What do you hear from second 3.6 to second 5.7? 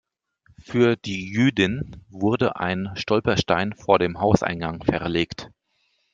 vor dem Hauseingang verlegt.